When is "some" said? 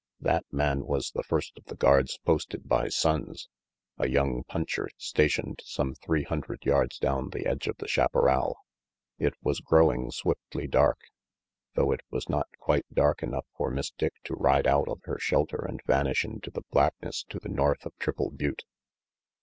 5.63-5.93